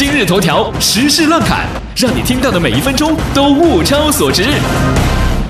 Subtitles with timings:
[0.00, 4.46] 今日头条时事乱侃，让你听到的每一分钟都物超所值。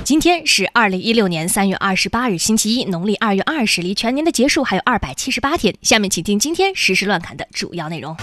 [0.02, 5.72] 今天是二零一六年三月二十八日，星期一，农历二月二十，离全年的结束还有二百七十八天。
[5.82, 8.16] 下面请听今天时事乱侃的主要内容。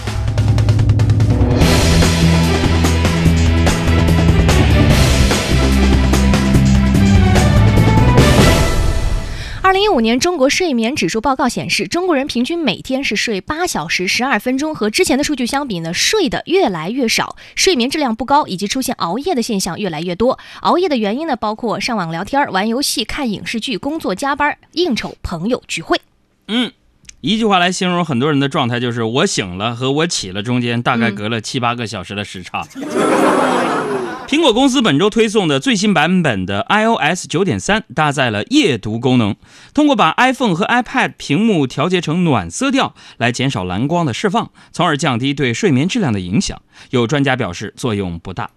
[9.98, 20.38] 五年中国睡眠指数报告显示，中国人平均每天是睡八小时十二分钟，和之前的数据相比呢，睡得越来越少，睡眠质量不高，以及出现熬夜的现象越来越多。
[20.60, 26.00] 熬夜的原因呢，包括上网聊天、玩游戏、看影视剧、工作加班、应酬、朋友聚会。
[26.46, 26.70] 嗯，
[27.20, 32.62] 一句话来形容很多人的状态，就是我醒了和我起了中间大概隔了七八个小时的时差。
[34.28, 39.34] 苹果公司本周推送的最新版本的 iOS 九点三搭载了夜读功能，
[39.74, 46.60] 通过把 iPhone 和 iPad 屏幕调节成暖色调，来减少蓝光的释放，从而降低对睡眠质量的影响。
[46.90, 48.50] 有专家表示作用不大。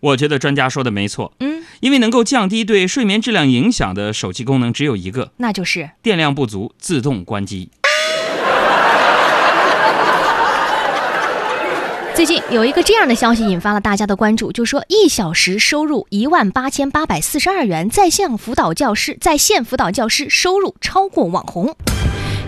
[0.00, 1.51] 我觉得专家说的没错，嗯，
[1.82, 7.70] 因为能够降低对睡眠质量影响的手机功能只有一个，那就是电量不足自动关机。
[12.14, 21.74] 最近有一个这样的消息引发了大家的关注，就说一小时收入一万八千八百四十二元，在线辅导教师在线辅导教师收入超过网红。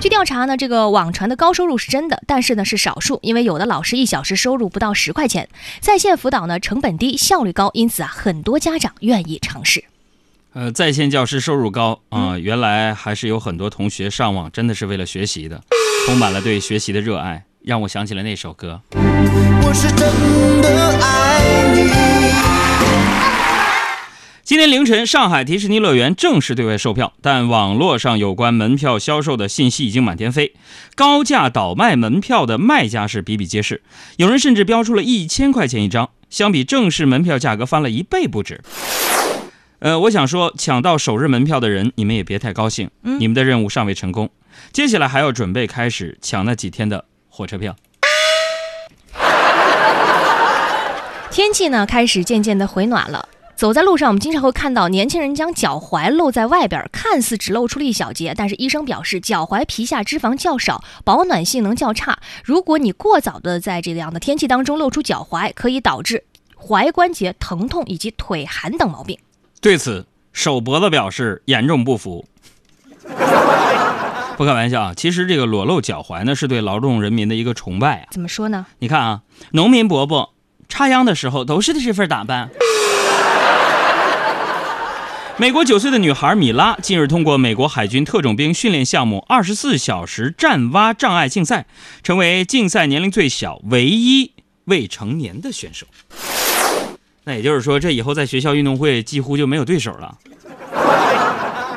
[0.04, 5.48] 据调查呢，这个网传的高收入是真的，但是呢是少数，因为有的老师一小时收入不到十块钱。
[5.80, 9.82] 在线辅导呢成本低，效率高，因此啊很多家长愿意尝试。
[10.52, 15.62] 呃，在线教师收入高啊，原来还是有很多同学上网真的是为了学习的，
[16.04, 18.82] 充满了对学习的热爱，让我想起了那首歌。
[18.92, 21.33] 我是真的爱
[24.54, 30.54] 今天凌晨，上海迪士尼乐园正式对外售票，但网络上有关门票销售的信息已经满天飞，
[30.94, 33.82] 高价倒卖门票的卖家是比比皆是，
[34.16, 38.62] 有人甚至标出了一千块钱一张，相比正式门票价格翻了一倍不止。
[39.80, 44.30] 呃，我想说，抢到首日门票的人，你们也别太高兴，你们的任务尚未成功，
[44.72, 47.74] 接下来还要准备开始抢那几天的火车票。
[51.32, 53.30] 天气呢，开始渐渐的回暖了。
[53.56, 62.18] 走在路上，我们经常会看到年轻人将脚踝露在外边，看似只露出了一小节，但是医生表示，脚踝皮下脂肪较少，保暖性能较差。
[62.44, 66.24] 如果你过早的在这样的天气当中露出脚踝，可以导致
[66.60, 69.18] 踝关节疼痛以及腿寒等毛病。
[69.60, 72.26] 对此，手脖子表示严重不服。
[74.36, 78.08] 不开玩笑啊，其实这个裸露脚踝呢，是对劳动人民的一个崇拜啊。
[78.10, 78.66] 怎么说呢？
[78.80, 79.22] 你看啊，
[79.52, 80.32] 农民伯伯。
[80.66, 82.50] 插秧的时候都是这份打扮。
[85.36, 91.66] 美国九岁的女孩米拉近日通过美国海军特种兵训练项目二十四小时站蛙障碍竞赛，
[92.04, 94.30] 成为竞赛年龄最小、唯一
[94.66, 95.86] 未成年的选手。
[97.24, 100.18] 那也就是说，这以后在学校运动会几乎就没有对手了。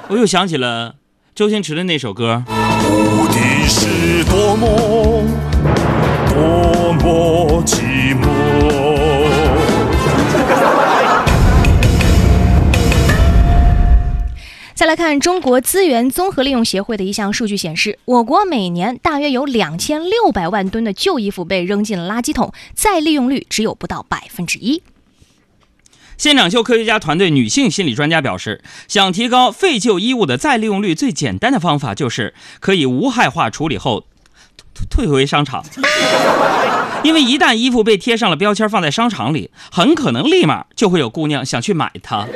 [0.08, 0.94] 我又想起了
[1.34, 2.44] 周星驰的那首歌。
[2.48, 5.26] 无敌是多么
[6.30, 8.87] 多么寂寞。
[14.78, 24.84] 再来看中国资源综合利用协会的一项数据显示，我国每年大约有两千六百万吨的旧衣服被扔进了垃圾桶，再利用率只有不到百分之一。
[26.16, 34.04] 现场秀科学家团队女性心理专家表示，想提高废旧衣物的再利用率，最简单的方法就是可以无害化处理后
[34.92, 35.66] 退回商场，
[37.04, 42.28] 因为一旦衣服被贴上了标签放在商场里，很可能立马就会有姑娘想去买它。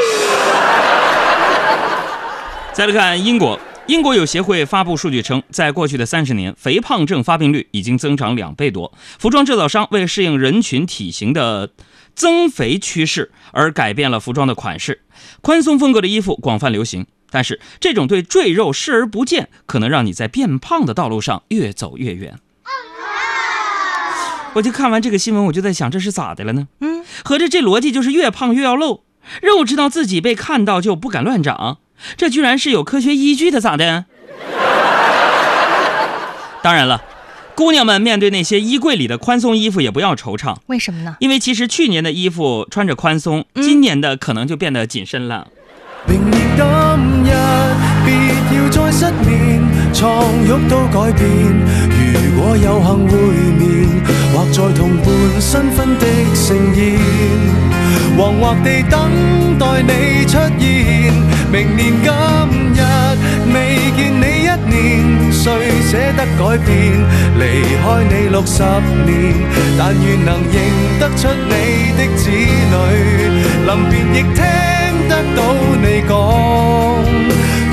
[2.74, 8.94] 再来看英国，英国有协会发布数据称，在过去的三十年，肥胖症发病率已经增长两倍多。
[9.20, 11.72] 服装制造商为适应人群体型的
[12.16, 15.02] 增肥趋势而改变了服装的款式，
[15.42, 17.06] 宽松风格的衣服广泛流行。
[17.30, 22.40] 但是，这种对赘肉视而不见，可能让你在变胖的道路上越走越远。
[24.54, 26.70] 我就看完这个新闻，我就在想，这是咋的了呢？
[26.80, 29.04] 嗯，合着这逻辑就是越胖越要露，
[29.42, 31.80] 肉知道自己被看到就不敢乱长。
[32.18, 34.06] 这居然是有科学依据的，咋的？
[36.64, 37.02] 当然了，
[37.56, 40.56] 姑娘们面对那些衣柜里的宽松衣服也不要惆怅。
[40.68, 41.16] 为什么呢？
[41.20, 45.48] 因为其实去年的衣服穿着宽松，今年的可能就变得紧身了。
[46.08, 46.64] 明年今
[47.26, 47.32] 日，
[48.04, 48.14] 别
[48.58, 49.64] 要再失眠，
[49.94, 51.28] 床褥都改变。
[52.14, 53.14] 如果有幸会
[53.58, 53.62] 面，
[54.34, 55.06] 或在同伴
[55.40, 56.46] 新婚的盛
[56.76, 56.80] 宴。
[58.18, 58.98] 惶惑地等
[59.58, 59.90] 待你
[60.26, 60.62] 出现，
[61.52, 62.10] 明年今
[62.74, 62.82] 日
[63.54, 65.32] 未见你一年。
[65.34, 65.52] 岁
[65.82, 66.72] 舍得改变，
[67.38, 69.34] 离开你六十年，
[69.78, 70.56] 但愿能认
[70.98, 72.74] 得出你的子女，
[73.66, 74.40] 临别亦听
[75.10, 75.40] 得到
[75.82, 76.12] 你讲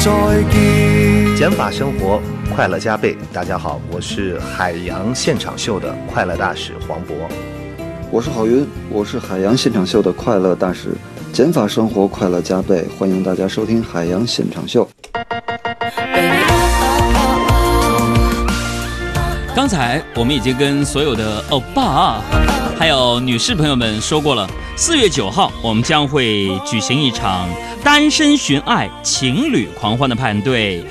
[0.00, 1.36] 再见。
[1.36, 2.20] 减法生活，
[2.56, 3.16] 快乐加倍。
[3.32, 7.12] 大家好，我是海洋现场秀的快乐大使黄渤。
[8.10, 10.88] 我是郝云，我是海洋现场秀的快乐大使。
[11.38, 14.88] 减法生活，快乐加倍，欢迎大家收听海洋现场秀。
[19.54, 22.20] 刚才我们已经跟所有的欧巴，
[22.76, 27.48] 还有女士朋友们说过了，四月九号我们将会举行一场
[27.84, 30.82] 单身寻爱、情侣狂欢的派对。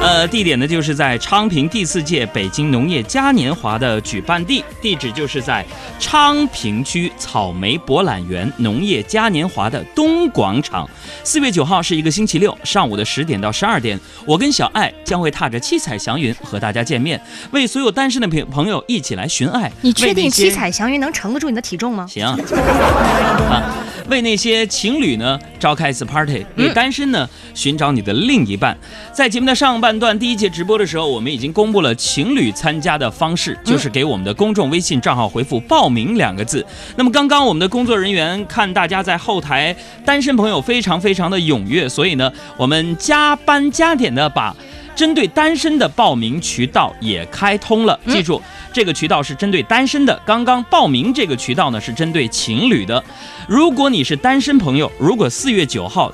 [0.00, 5.64] 呃，地点呢就是在昌平第四届北京农业嘉年华的举办地，地址就是在
[5.98, 10.88] 昌平区草莓博览园农业嘉年华的东广场。
[11.22, 17.18] 四月九号是一个星期六，上午的十点到十二点，我跟小爱将会踏着七彩祥云和大家见面，
[17.52, 19.72] 为所有单身的朋朋友一起来寻爱。
[19.80, 22.06] 你确定七彩祥云能承得住你的体重吗？
[22.06, 22.26] 行。
[22.26, 23.74] 啊
[24.08, 28.76] 为那些情侣呢召开一次 party，为单身呢寻找你的另一半。
[29.12, 36.64] 在节目的上半段第一节直播的时候，我们已经公布了情侣参加的方式，就是给我们的公众微信账号回复“报名”两个字。
[36.96, 39.74] 那么刚刚我们的工作人员看大家在后台
[40.04, 44.54] 单身朋友非常非常的踊跃，所以呢，我们加班加点的把。
[44.94, 48.40] 针对单身的报名渠道也开通了，记住，
[48.72, 50.20] 这个渠道是针对单身的。
[50.24, 53.02] 刚刚报名这个渠道呢是针对情侣的。
[53.48, 56.12] 如果你是单身朋友，如果四月九号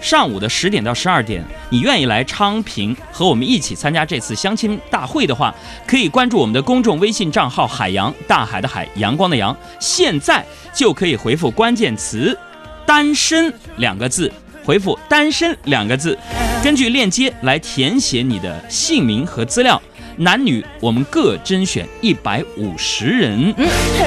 [0.00, 5.54] 上午的十点到十二点，你愿意来昌平和我们一起参加这次相亲大会的话，
[5.86, 10.44] 可以关注我们的公众微信账号“海洋大海的海阳光的阳”，现在
[10.74, 12.38] 就可以回复关键词
[12.86, 14.32] “单身”两个字。
[14.64, 16.16] 回复“单身”两个字，
[16.62, 19.80] 根据链接来填写你的姓名和资料，
[20.16, 23.54] 男女我们各甄选一百五十人，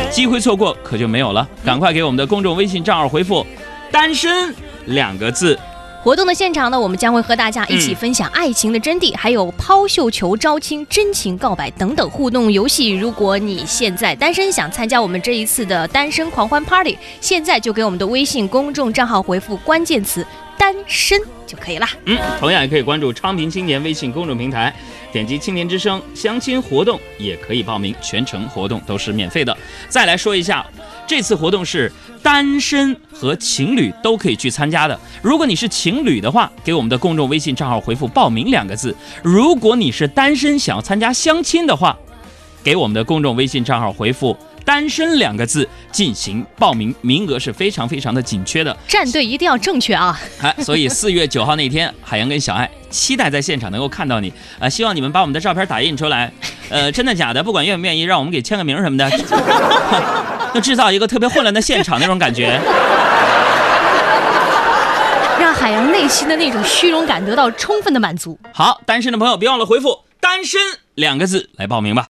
[0.09, 3.45] 机会错过可就没有了，赶快给我们的公众微信账号回复
[3.91, 4.53] “单身”
[4.87, 5.57] 两个字。
[6.03, 12.89] 活动的现场呢，我们将会和大家一起分享爱情的真谛，还有抛绣球招亲、真情告白等等互动游戏。
[12.89, 20.27] 如果你现在单身，想参加我们这一次的单身狂欢 Party，现在就给我们的微信公众账号回复关键词
[20.57, 21.87] “单身”就可以了。
[22.05, 24.73] 嗯，同样也可以关注昌平青年微信公众平台，
[25.11, 29.55] 点击“青年之声”相亲活动也可以报名，全程活动都是免费的。
[29.89, 30.65] 再来说一下。
[31.05, 31.91] 这次活动是
[32.23, 34.97] 单身和情侣都可以去参加的。
[35.21, 38.89] 如果你是情侣的话，给我们的公众微信账号回复“报名”两个字；
[39.21, 41.95] 如果你是单身想要参加相亲的话，
[42.63, 44.35] 给我们的公众微信账号回复
[44.65, 48.75] “单身”两个字进行报名，名额是非常非常的紧缺的。
[48.87, 50.19] 站队一定要正确啊！
[50.41, 54.69] 哎，所以四月九号那天， 海洋跟小爱期待在现场能够看到你啊！
[54.69, 56.31] 希望你们把我们的照片打印出来，
[56.69, 59.09] 呃，真的假的，不管愿不愿意，让我们给签个名什么的。
[60.53, 62.59] 要制造一个特别混乱的现场那种感觉，
[65.39, 68.39] 让海洋内心的那种虚荣感得到充分的满足。
[68.53, 70.61] 好，单身的朋友别忘了回复“单身”
[70.95, 72.01] 两个字来报名吧。